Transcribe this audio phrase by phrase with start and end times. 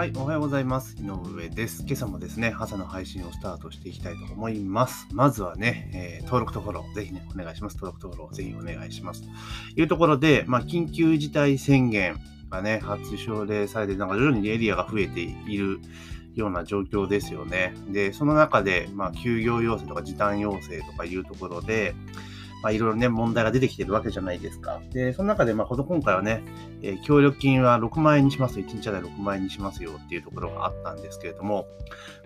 [0.00, 0.96] はい、おはようございます。
[0.98, 1.84] 井上です。
[1.86, 5.06] 今朝もですね、朝の配信をスタートしていきたいと思います。
[5.12, 7.74] まずはね、えー、登録とフォロー、ぜひね、お願いします。
[7.74, 9.20] 登録とフォロー、ぜひお願いします。
[9.24, 9.28] と
[9.78, 12.16] いうところで、まあ、緊急事態宣言
[12.48, 15.80] がね、発症例されて、なんか徐々にエリアが増えている
[16.34, 17.74] ような状況ですよね。
[17.90, 21.94] で、その中で、まあ、休業要請とか時短要請とかいうところで、
[22.62, 24.80] まあ、いろいろね、問題が出てきてるわけじゃないですか。
[24.92, 26.42] で、その中で、まあ、今回はね、
[26.82, 31.66] えー、協力金は6万円にします、1日あたり6万円にしますよっていうところがあったんですけれども、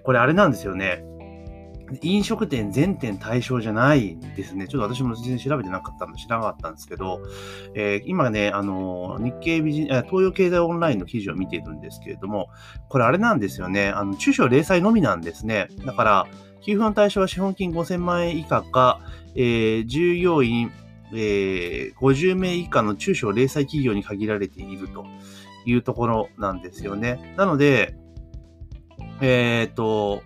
[0.03, 1.05] これあれなんですよね。
[2.03, 4.67] 飲食店全店対象じゃないですね。
[4.69, 7.21] ちょっと私も全然調べてなかったので知らなかったんですけど、
[7.75, 12.49] えー、今ね、あの、日経ビジ、東洋経済オンラインの記事を見ているんですけれども、
[12.89, 13.89] これあれなんですよね。
[13.89, 15.69] あの、中小零細のみなんですね。
[15.85, 16.27] だから、
[16.65, 19.01] 給付の対象は資本金5000万円以下か、
[19.35, 20.73] えー、従業員、
[21.13, 25.05] えー、50名以下の中小零細企業に限られていると
[25.67, 27.35] いうところなんですよね。
[27.37, 27.95] なので、
[29.21, 30.23] えっ、ー、と、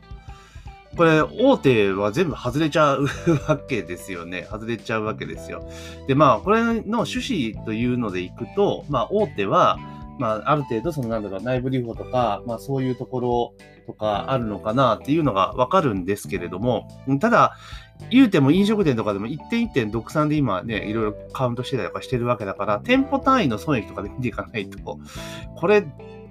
[0.99, 3.07] これ、大手は全部外れちゃう
[3.47, 4.49] わけですよね。
[4.51, 5.63] 外れちゃうわけですよ。
[6.09, 9.79] で、まあ、これの趣旨というのでいくと、まあ、大手は、
[10.19, 13.55] まあ、ある程度、その、なんだろう、内部留保とか、まあ、そういうところ
[13.87, 16.89] とかあるのかなっていうのがわかるんですけれども、
[17.21, 17.57] ただ、
[18.11, 24.99] 言うても飲食店とかでも一点一点独産で今ね、いろいろカウントしてたりとかしてるわけだから、店舗単位の損益とかで見ていかないと、
[25.55, 25.87] これ、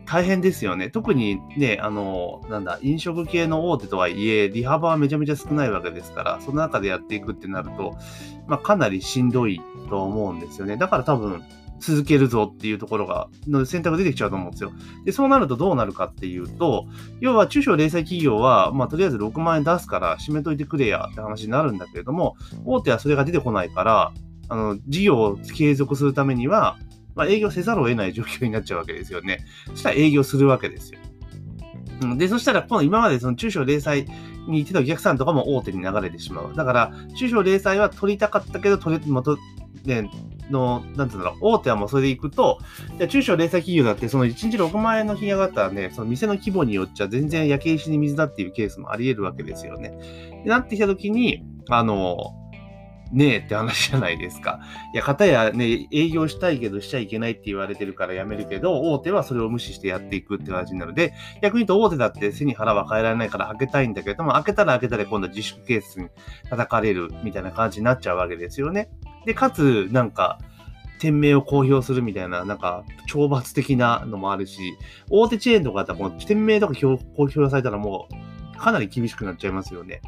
[0.08, 0.90] 大変ですよね。
[0.90, 7.98] 特にね、あの、なんだ、飲食系の大手とはいえ、利幅はめちゃめちゃ少ないわけですから、その中でやっていくってなると、
[8.48, 10.78] まあ、かなりしんどいと思うんですよね。
[10.78, 11.44] だから多分、
[11.80, 14.72] 続けるぞっていうところが、の選択出てきちゃうと思うんですよ。
[15.06, 16.86] で、そうなるとどうなるかっていうと、
[17.20, 24.14] 要は中小零細企業は、まあ、とりあえず6万円出すから閉めといてくれやって話になるんだけれども、大手はそれが出てこないから、
[24.50, 26.78] あの、事業を継続するためには、
[27.18, 29.46] まあ、営業せざるを得ない状況になっちゃうわけですよね。
[29.70, 31.00] そしたら営業するわけですよ。
[32.16, 34.06] で、そしたら、今度今までその中小零細
[34.48, 36.56] に行ってたお客さんとかも大手に流れてしまう。
[36.56, 39.38] だから、中小零細は取りたかったけど、取れ、もと、
[39.84, 40.10] ね、
[40.52, 42.60] の、なんてうんだろう、大手はもうそれで行くと、
[43.10, 50.44] 中小零細企業だって、その1日6万円の金上がったらね、その店の規模によっちゃ全然焼け石に水だっていうケースもあり得るわけですよね。
[50.46, 52.34] なってきたときに、あの、
[53.12, 54.60] ねえって話じゃないですか。
[54.94, 66.10] いや、かたやね、営業したいけどしちゃいけないって言われてるからやめるけど、大手はそれを無視してやっていくって話になるので、逆に言うと大手だって背に腹は変えられないから開けたいんだけども、開けたら開けたら今度は自粛ケースに
[66.50, 68.90] 叩かれるみたいな感じになっちゃうわけですよね。
[69.26, 70.40] で、かつ、なんか、
[71.00, 74.60] 店名を公表するみたいな、なんか、懲罰的なのもあるし、
[75.10, 80.02] 大手チェーンとかだったら、店名とか公表されたらもう、かなり厳しくなっちゃいますよね。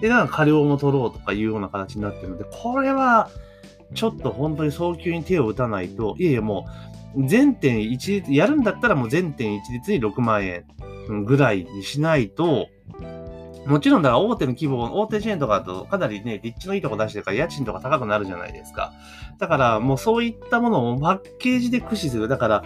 [0.00, 3.30] で、なんか過料も取ろうとかいうような形になってるので、これは、
[3.94, 6.66] ちょっと本当に早急に手を打たないと、いやいやも
[7.16, 10.64] う、全店一律、やるんだったらもう全店一律に6万円
[11.24, 12.68] ぐらいにしないと、
[13.66, 18.92] もちろんだから大手の規模、大手チェーンとかだとかなりね、立地のいいとこ出してるから家賃とか高くなるじゃないですか。
[19.38, 22.28] だからもうそういったものをパッケージで駆使する。
[22.28, 22.64] だから、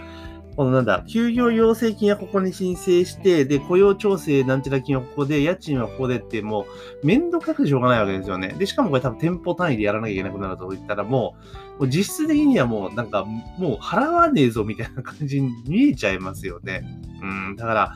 [0.55, 6.65] このなんだ、休業要請金はここに申請して、で、雇用調整なんちゃら金はここで、家賃はここでって、も
[7.01, 8.49] う、めんどくさくしょうがないわけですよね。
[8.57, 11.35] で、しかもこれ多分店舗単位でやらなきゃいけなくなると言ったら、も
[11.77, 16.83] う、もう実質的にはもう、なんか、もう払わねえぞみたいな感じに見えちゃいますよね。
[17.21, 17.95] うん、だから、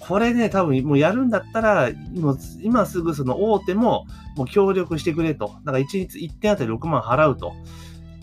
[0.00, 5.56] これね、多分もうやるんだったら、今今すぐその大手も、もう協力してくれと。
[5.64, 7.54] だから1日1点あたり6万払うと。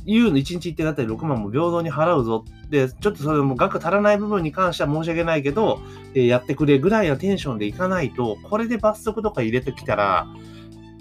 [0.06, 5.81] いうの1日1点だったり6万も平等に払うぞで、ちょっとそれも額足らない部分に関しては申し訳ないけど、
[6.16, 10.25] え、やってくれぐらいのテンションでいかないと、これで罰則とか入れてきたら、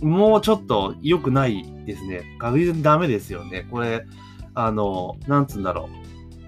[0.02, 2.22] もうちょっと良くないですね。
[2.40, 3.68] 確実にダメですよね。
[3.70, 4.04] これ、
[4.54, 5.88] あの、なんつうんだろ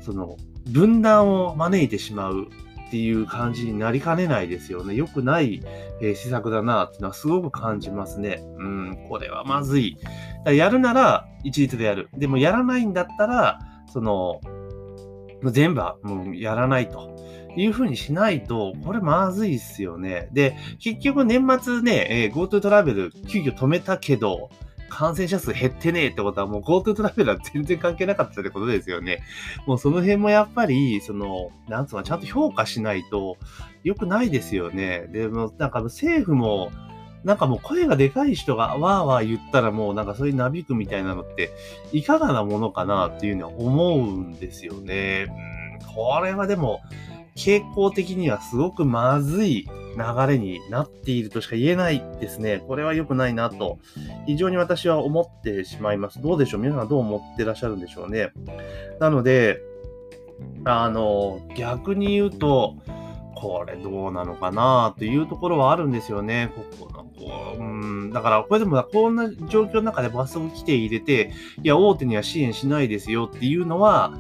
[0.00, 0.04] う。
[0.04, 0.36] その、
[0.66, 2.48] 分断を招いてしまう
[2.92, 4.94] っていう感じになりかねないですよね。
[4.94, 5.62] 良くない、
[6.03, 8.44] え、施策だなっていうのはすごく感じますね。
[8.58, 9.97] うん、これはまずい。
[10.44, 12.10] やるなら一律でやる。
[12.19, 13.60] でもやらないんだったら、
[13.91, 14.42] その、
[15.43, 17.16] 全部はもうやらないと。
[17.56, 20.28] いうふうにしないと、これまずいっすよね。
[20.32, 24.50] で、結局年末ね、え、GoTo トラベル急遽止めたけど、
[24.92, 29.22] 感染者数減ってねえってことはもう GoTo トラベルは全然関係なかったってことですよね。
[29.66, 33.38] もうその辺もやっぱり、その、なんつうの、ちゃんと評価しないと
[33.84, 35.06] 良くないですよね。
[35.10, 36.70] でも、なんか政府も、
[37.24, 41.50] なんかもう声がでかい人がわーわー言ったらもうなんかそういうなびくみたいなのって
[41.92, 45.26] いかがなものかなっていうのは思うんですよね。
[45.80, 46.80] うん、これはでも
[47.37, 52.62] 傾向的にはすごくまずい流れになっているとしか言えないですね。
[52.67, 53.79] これは良くないなと
[54.26, 56.20] 非常に私は思ってしまいます。
[56.23, 56.61] どうでしょう？
[56.61, 58.31] 皆さんどう思ってらっしゃるんでしょうね？
[59.00, 59.61] なので、
[60.64, 62.76] あの、逆に言うと、
[63.35, 66.52] これどうなのかなというところはあるんですよね。
[66.78, 67.64] ここの、こう、う
[68.06, 71.32] ん、だから、これでもこんな状況の中で罰則規定入れて、
[71.62, 74.12] いや、大手には支援しないですよっていうのは、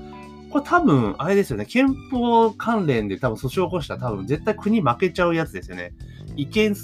[0.52, 5.94] これ多分、あれですよね、憲法関連で多分訴訟を起こしたら多分絶対国負けちゃうやつですよね。
[6.36, 6.76] 違憲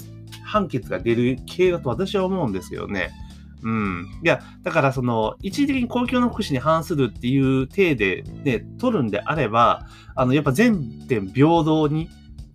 [0.43, 3.11] 判決が出る系だと私は思うんですよね。
[3.61, 4.07] うん。
[4.23, 12.09] いや、だからその、一時的に公共の福祉に反するっていう体で、ね、取るんであれば、あの、やっぱ全点平等に、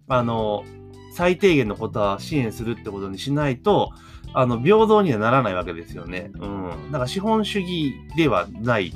[0.09, 0.65] あの、
[1.13, 3.93] 最低限のことは支援するってことにしないと、
[4.33, 6.33] あの、平等にはならないわけですよね。
[6.35, 6.71] うん。
[6.91, 8.93] だから資本主義ではない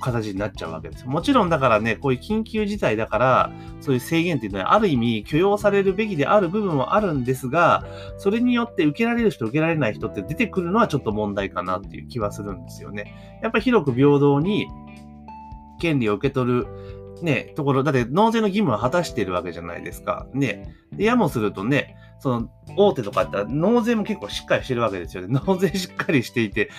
[0.00, 1.06] 形になっちゃうわけです。
[1.06, 7.84] もちろんだからね、こういう緊急事態だから、そういう制限っていうのはある意味許容されるべきである部分はあるんですが、
[8.18, 13.40] それによって受けられる人、受けられない人って出てくるのはちょっと問題かなっていう気はするんですよね。
[13.42, 14.68] やっぱ広く平等に
[15.80, 16.66] 権利を受け取る
[17.22, 20.26] ね、ところ、だって納税の義務は果たしてるわけじゃないですか。
[20.34, 20.74] ね。
[20.92, 25.28] で、やもするとね、その、大手とかって納税も結構しっかりしてるわけですよね。
[25.46, 26.70] 納税しっかりしていて。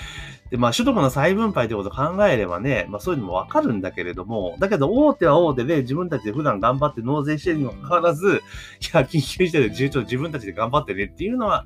[0.51, 8.41] で、まあ、所得の再分配ということを考えればね、まあ、そういうのもわかるんだけれども、だけど、大手は大手で自分たちで普段頑張って納税してるにもかかわらず、
[8.81, 11.65] いや、緊急事態で重症自分たちで頑張ってねっていうのは、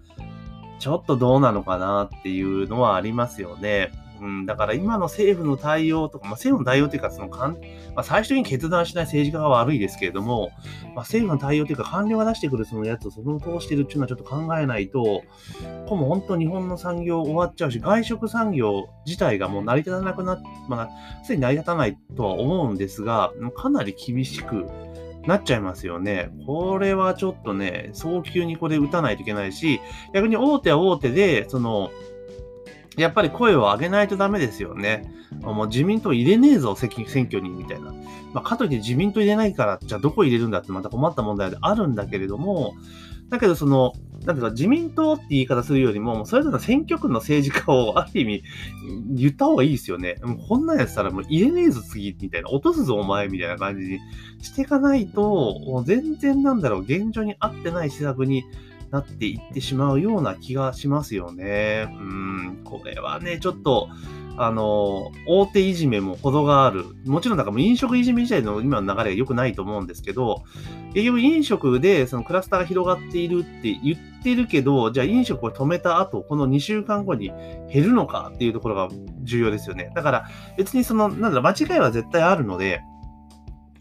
[0.80, 3.92] ちょっとどうなのかなっていうのはありますよね。
[4.22, 7.54] うん、だから今の政府の対応とか、まあ、政府の対応というか、そのかん、
[7.96, 10.52] まあ、最終的に決断しない政治家が悪いですけれども、
[10.84, 15.24] まあ、政府の対応というか、官僚が出してくるそのやつをその通してるっていうのはちょっと考えないと、
[15.88, 20.90] こも本当日本の産業終わっちゃうし、外食産業自体がもう成り立たなくなっ、まあ、
[21.24, 24.66] すでに成り立たないとは思うんですが、かなり厳しく
[25.28, 26.30] なっちゃいますよね。
[26.46, 29.82] これはちょっとね、早急にこれ打たないといけないし、
[30.14, 31.92] 逆に大手は大手で、その、
[32.98, 35.14] やっぱり声を上げないとダメですよね。
[35.42, 36.90] もう自民党入れねえぞ、選
[37.26, 37.94] 挙に、みたいな。
[38.34, 42.74] まあ、かといって自民党入れないから、じゃあどこ入れるんだってまた困った問題であるんだけれども、
[43.30, 43.94] だけどその、
[44.26, 48.44] なんていうか、自民党って言い方するよりも、それぞれの選挙区の政治家を ある意味
[49.12, 50.16] 言った方がいいですよね。
[50.24, 52.50] もうこんなんやったらもう入れねえぞ次、みたいな。
[52.50, 54.00] 落とすぞお前、みたいな感じに
[54.42, 58.46] していかないと、もう全然なんだろう、現状に合ってない施策に
[58.92, 61.88] なっていってしまうような気がしますよね。
[61.90, 63.90] うん、これはね、ちょっと、
[64.40, 66.86] あの、大手いじめも程がある。
[67.06, 70.44] もちろん、だかもう飲食いじめ自体の今の流れが良くないと思うんですけど、
[70.94, 77.32] 結局飲食でそのクラスターが広がっているって言ってるけど、じゃあ飲食を止めた後、この2週間後に
[77.74, 78.90] 減るのかっていうところが
[79.24, 79.92] 重要ですよね。
[79.96, 82.82] だから別にその、なんだろ、間違いは絶対あるので、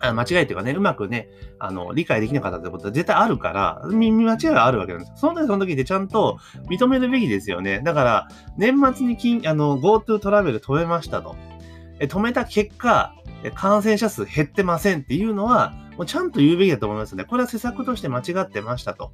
[0.06, 5.14] あ間違いというかね、うまくね、あの、理解できなかったってことは絶対あるから、見間違いはあるわけなんですよ。
[5.16, 6.38] その時その時でちゃんと
[6.68, 7.80] 認めるべきですよね。
[7.84, 11.36] だから、年末に金、あの、GoTo トラベル止めましたと。
[11.98, 13.14] え止めた結果、
[13.54, 17.24] 感染者数減ってませんっていうのは、もうちゃんと言うべきだと思いますね。
[17.24, 19.12] これは施策として間違ってましたと。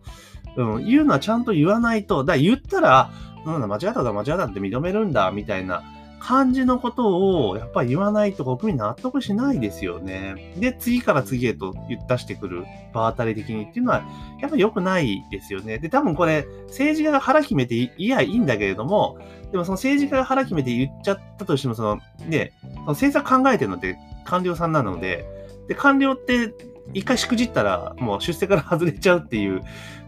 [0.56, 3.10] うん、言うのはちゃんと言わないと、だ言ったら、
[3.46, 5.82] なん、間違っただ、間違ったって認めるんだ、みたいな
[6.22, 10.54] 感じのことをやっぱり言わないと国民納得しないですよね。
[10.56, 11.74] で、次から次へと
[12.08, 12.64] 出してくる
[12.94, 14.04] 場当たり的にっていうのは
[14.40, 15.78] やっぱ良くないですよね。
[15.78, 19.18] で、多分これ政治家が腹決めていやいいんだけれども、
[19.50, 25.26] でもその政治家が腹決めて言っちゃったとしても、そのね、その政策考えてるのって官僚さんなので、
[25.66, 26.54] で、官僚って
[26.94, 29.62] 一回しくじったらもう出世から外れちゃうっていう、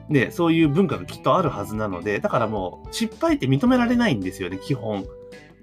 [0.09, 5.05] ね、そういう文化がきっとあるはずなので、だからもう失敗って認められないんですよね、基本。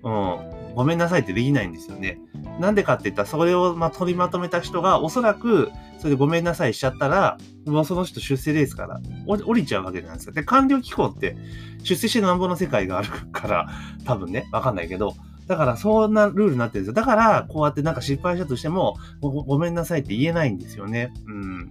[0.04, 2.20] うん、ごめんなさいってできないんですよね。
[2.60, 10.32] なんでかって言ったら、それをま取りまとめた人が、おそらく、それでごめんなさいしちゃったら、もうその人出世レースから降りちゃうわけじゃないですか。
[10.34, 11.38] で、官僚機構って
[11.84, 13.68] 出世してなんぼの世界があるから、
[14.06, 15.16] 多分ね、わかんないけど、
[15.48, 16.94] だからそんなルールになってるんですよ。
[16.94, 21.14] だから、こうやってなんか失敗したとしてもご、ごめんなさいって言えないんですよね。
[21.28, 21.70] うん。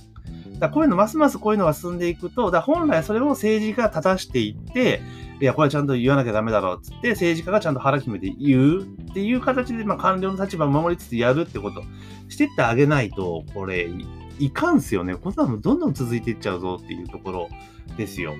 [0.58, 5.00] だこういうの、ますますこういうのが進んでいくと、だ本来それを政治が正していって、
[5.40, 11.82] いや、これはちゃんと言わなきゃダメだろうっつって、政治家がちゃんと腹決めて言うっていう形で、まあ、官僚の立場を守りつつやるってこと
[12.28, 13.90] してってあげないと、これ、
[14.38, 15.16] いかんすよね。
[15.16, 17.48] こんなのどんどん続いていっちゃうぞっていうところ
[17.96, 18.34] ですよ。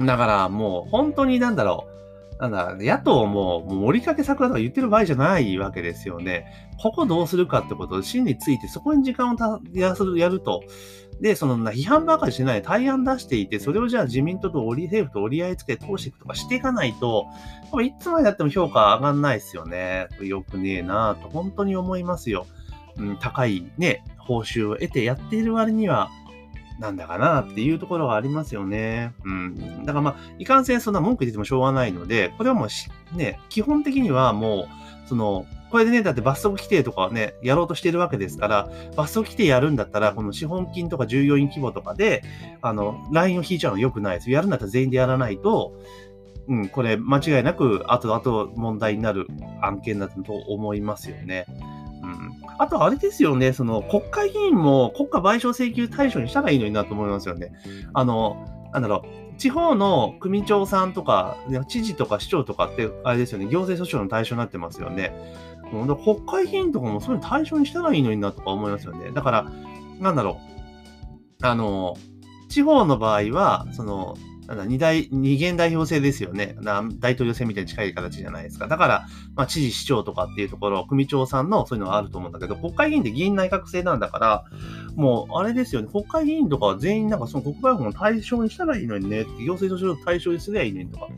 [0.00, 1.97] だからもう本当になんだろう。
[2.40, 6.70] なんだ、野党も、もう盛りかけ桜とか言ってる場合じゃないわけですよね。
[6.80, 10.62] ここどうするかってこと、真についてそこに時間をやると、
[11.20, 17.26] で、その批判ばかりしないで対案出していて、それをじゃあ自民党と折り政府と折り合いつけて通していくとかしていかないと、
[17.82, 20.06] いつまでやっても評価上がんないですよね。
[20.20, 22.46] よくねえなと本当に思いますよ。
[22.98, 26.10] うん、高いね、報酬を得てやっている割には、
[26.78, 29.12] なんだかなっていうところがありますよね。
[29.24, 29.84] うん。
[29.84, 34.68] だからまあ、いかんせんそんな文句言っててもしょうがないので、これはもうね、基本的にはも
[35.04, 42.22] う、その、これでね、だって罰則規定とかはね、やろうとしてるわけですから、罰則規定やるんだったら、この資本金とか従業員規模とかで、
[42.62, 44.30] あの、ラインを引いちゃうの良くないです。
[44.30, 45.74] やるんだったら全員でやらないと、
[46.48, 49.26] うん、これ間違いなく後々問題になる
[49.60, 51.44] 案件だと思いますよね。
[52.58, 57.52] あとあれですよね、その国会議員も国家賠償請求対象にしたらいいのになと思いますよね。
[57.94, 59.38] あの、なんだろう。
[59.38, 61.36] 地方の組長さんとか、
[61.68, 65.12] 知事とか市長とかって、あれですよね、行政訴訟の対象になってますよね。
[65.70, 69.12] 国会議員とかもそういうの対象にしたらいいのになとか思いますよね。
[69.12, 69.46] だから、
[70.00, 70.40] なんだろ
[71.42, 71.46] う。
[71.46, 71.96] あの、
[72.48, 74.16] 地方の場合は、その、
[74.48, 76.56] なんだ、二大、二元代表制ですよね。
[76.98, 78.66] 大統領選みたいに近い形じゃないですか。
[78.66, 84.44] だから、まあ、知事、市長とかっていうところ、組長さんのそういうのがあると思うんだけど、国会議員って議員内閣制なんだから、
[84.96, 91.08] もう、あれですよね、国会議員とかは全員なんかその国会法の対象にしたらいいのにね、行政訴訟の対象にすればいいのにとか、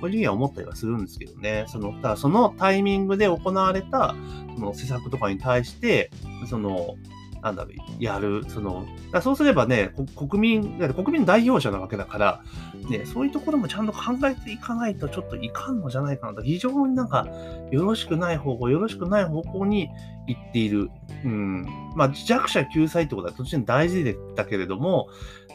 [0.00, 1.66] 個人は思ったりはするんですけどね。
[1.68, 4.14] その、ただそのタイミングで行われた、
[4.54, 6.10] その施策とかに対して、
[6.48, 6.96] その、
[7.42, 8.86] なんだろう、やる、その、
[9.22, 12.40] そうすればね、国民、国民代表者なわけだから、
[12.90, 17.26] ね、そういうところもちゃんと考えていかないとちょっといかんのじゃないかなと、非常になんか、
[17.70, 19.88] よろしくない方向、よろしくない方向に
[20.26, 20.90] 行っている。
[21.24, 21.66] うん。
[21.94, 25.08] まあ、弱者救済ってことは途中に大事でだけれども、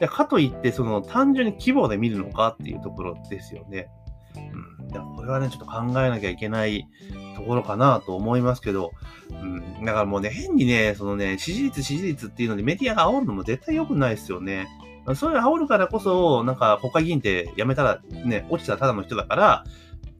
[0.09, 3.87] かといって、その、単純に規模で見るのかっていうところですよね。
[4.35, 5.15] うん。
[5.15, 6.87] これはね、ちょっと考えなきゃいけない
[7.33, 8.93] ところかなと思いますけど、
[9.29, 14.67] うん、だからもうね、変にね、そのね、支持率、支持率っていうのでメディアが煽るのも絶対良くないですよね。
[15.15, 19.63] そういう煽るからこそ、なんか国会議員って辞めたら、ね、落ちたらただの人だから、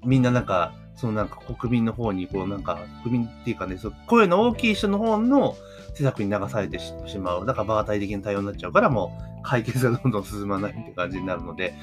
[0.05, 5.55] みんななんか、そのなんか国民の方に、こうなんか、国民っていうかね、そ声の大きい人の方の
[5.95, 7.45] 施策に流されてしまう。
[7.45, 11.75] だから場当たり的な対応になっちゃうから、もう解決がどんどん進まないって感じになるので、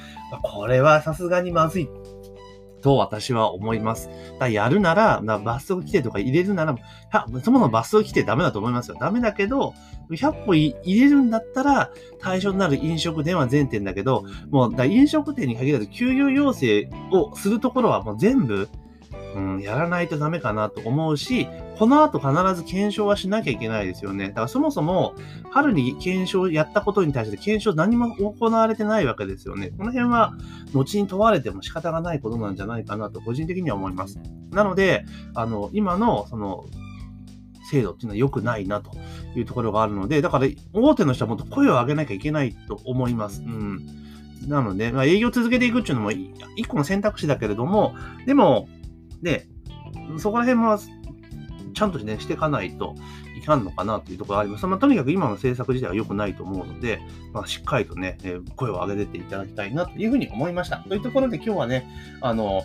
[0.43, 1.89] これはさすがにまずい
[2.81, 4.09] と私は思います。
[4.39, 6.75] だやるなら、な罰則規定とか入れるなら、
[7.11, 8.97] そもそも罰則規定ダメだと思いますよ。
[8.99, 9.73] ダメだけど、
[10.09, 18.69] 100歩入れるんだったら、対象になる飲食店は全店だけど、もうだ飲食店に限らず休業要請をするところはもう全部、
[19.35, 21.47] うん、やらないとダメかなと思うし、
[21.77, 24.29] この後必ず検証はしなきゃいけないですよね。
[24.29, 25.15] だからそもそも、
[25.49, 29.71] 春に検証やったことに対して検証何も行われてないわけですよね。
[29.77, 30.33] この辺は、
[30.73, 34.19] 後に問われても仕方がないことなんじゃないかなと、個人的には思います。
[34.51, 36.65] なので、あの、今の、その、
[37.71, 38.91] 制度っていうのは良くないなと
[39.35, 43.41] いうところがあるので、だから大手の人はもっと声を上げなきゃいけないと思います。
[43.41, 43.87] うん。
[44.47, 46.11] なので、まあ、営業続けていくっていうのも
[46.55, 47.95] 一個の選択肢だけれども、
[48.25, 48.67] でも、
[49.21, 49.47] で、
[50.17, 50.77] そこら辺も
[51.73, 52.95] ちゃんとね、していかないと
[53.37, 54.67] いかんのかなというところがあります。
[54.67, 57.01] まあ、とにかく今の政策自体は良くないと思うので、
[57.33, 60.77] まあ、しっかりとね、え声を上げていただきたいなというふうに思いました。
[60.77, 61.87] というところで今日はね、
[62.21, 62.63] あの、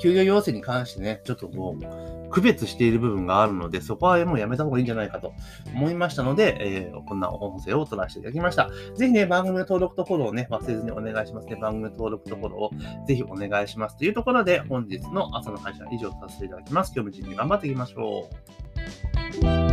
[0.00, 5.32] 給与要請に関してね、ちょっとこう、区別している部分があるので、そこはもうやめた方がいいんじゃないかと
[5.74, 8.68] 思いましたので、えー、こんな音声を取らせていただきました。
[8.94, 11.56] ぜひね、番組の登録とフォローをね、忘れずにお願いしますね。
[11.56, 13.96] 番組の登録とフォローをぜひお願いします。
[13.96, 16.92] というところで、本日の朝の配信は以上とさせていただきます。
[16.94, 18.28] 今日も一日頑張っていきましょ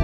[0.00, 0.03] う。